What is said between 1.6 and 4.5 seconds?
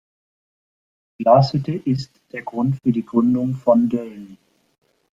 ist der Grund für die Gründung von Dölln.